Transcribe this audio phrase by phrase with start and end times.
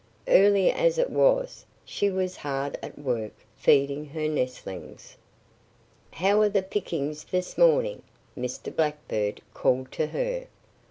[0.27, 5.15] Early as it was she was hard at work feeding her nestlings.
[6.09, 8.01] "How are the pickings this morning?"
[8.35, 8.75] Mr.
[8.75, 10.47] Blackbird called to her.